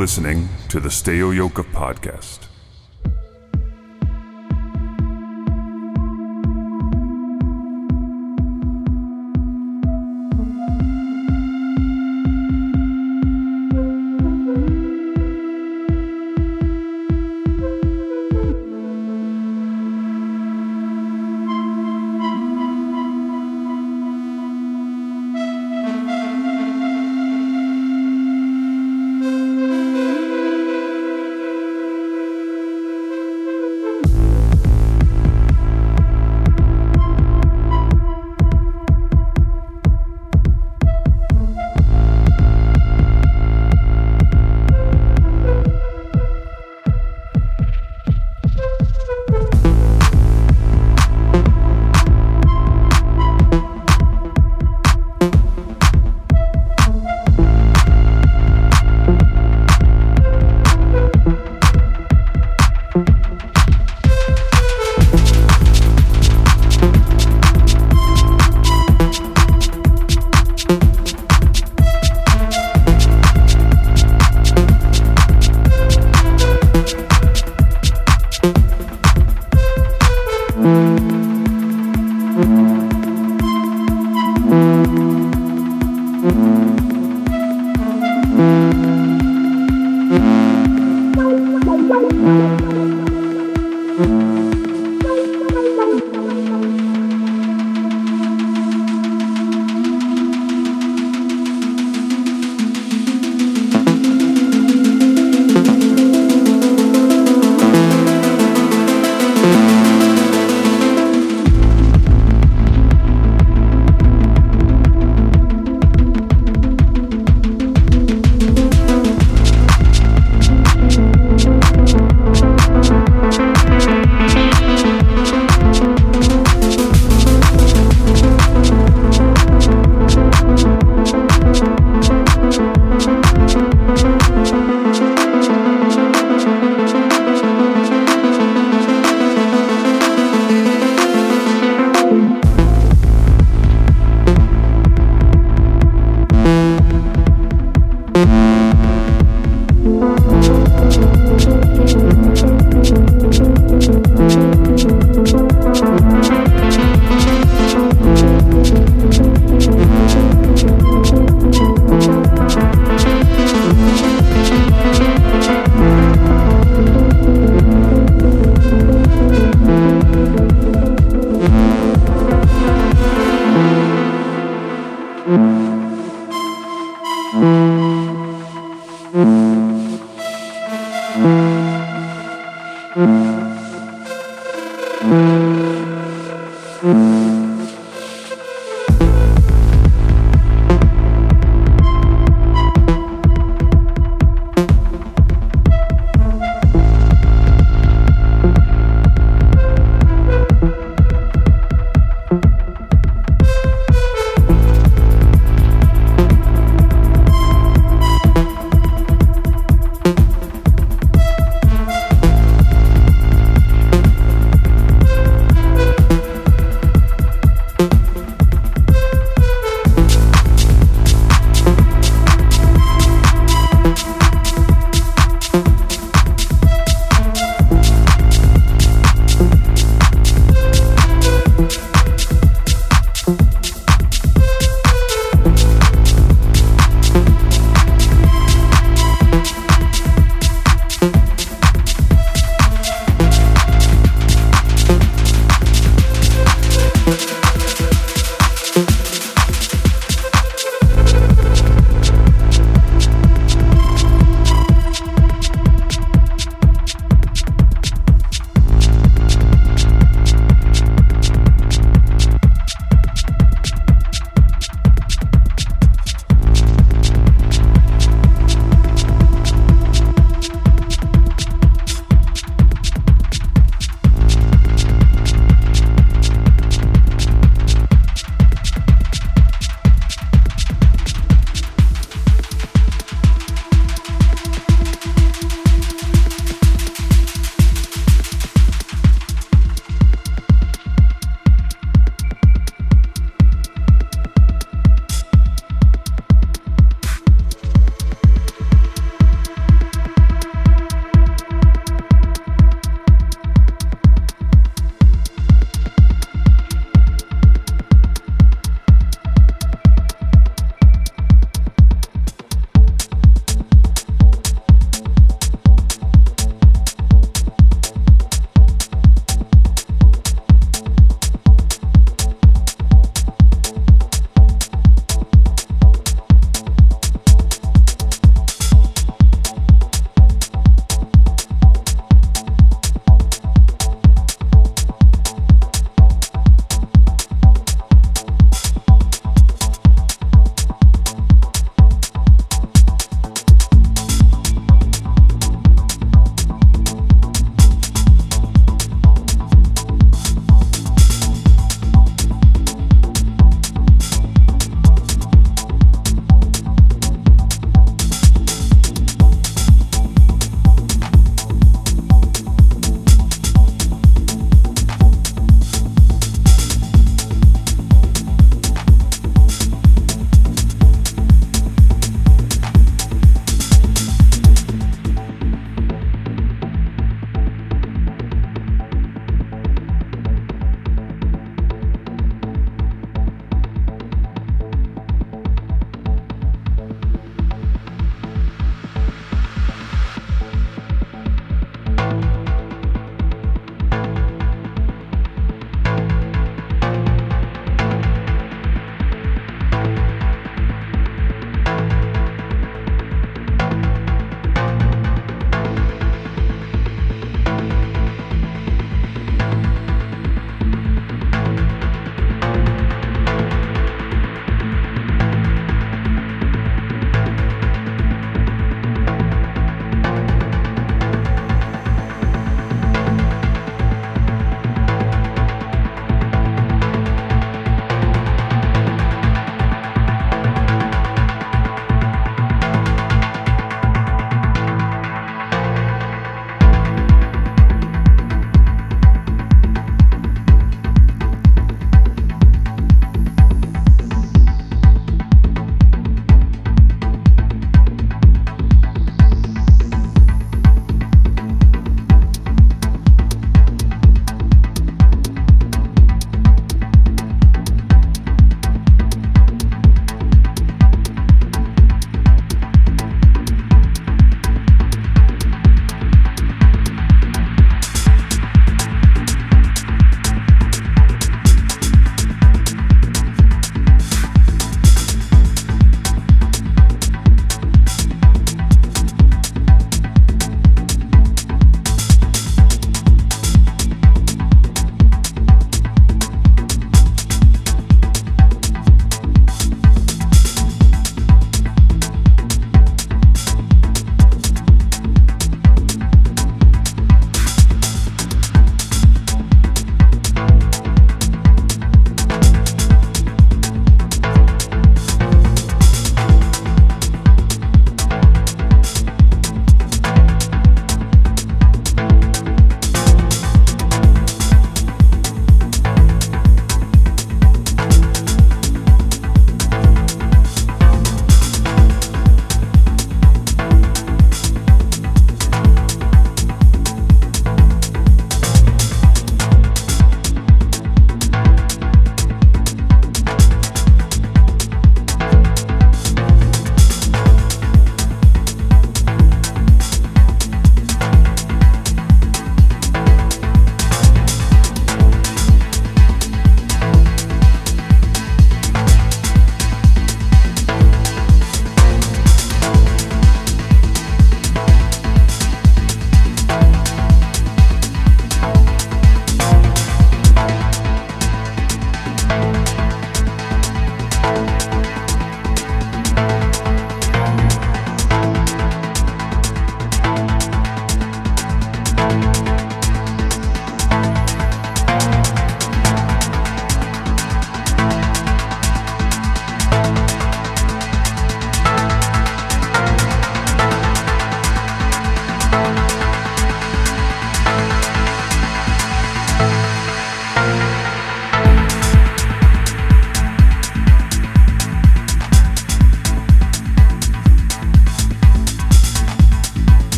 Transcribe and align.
Listening 0.00 0.48
to 0.70 0.80
the 0.80 0.88
Steo 0.88 1.30
Yoka 1.30 1.62
podcast. 1.62 2.49